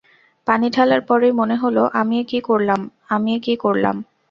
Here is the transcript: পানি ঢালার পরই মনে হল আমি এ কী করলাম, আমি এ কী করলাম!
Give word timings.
পানি 0.47 0.67
ঢালার 0.69 1.01
পরই 1.01 1.31
মনে 1.31 1.55
হল 1.55 1.77
আমি 1.99 2.15
এ 2.19 2.25
কী 2.27 2.39
করলাম, 2.41 2.79
আমি 3.09 3.29
এ 3.35 3.39
কী 3.39 3.53
করলাম! 3.55 3.95